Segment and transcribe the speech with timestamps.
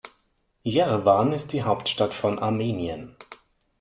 [0.63, 3.15] Jerewan ist die Hauptstadt von Armenien.